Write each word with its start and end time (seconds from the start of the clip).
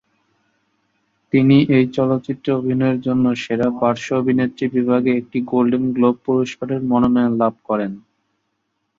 তিনি 1.33 1.57
এই 1.77 1.85
চলচ্চিত্রে 1.97 2.49
অভিনয়ের 2.53 2.99
জন্য 3.01 3.25
সেরা 3.43 3.67
পার্শ্ব 3.79 4.09
অভিনেত্রী 4.21 4.65
বিভাগে 4.75 5.11
একটি 5.15 5.37
গোল্ডেন 5.51 5.85
গ্লোব 5.95 6.15
পুরস্কারের 6.25 6.81
মনোনয়ন 6.91 7.33
লাভ 7.41 7.53
করেন। 7.69 7.91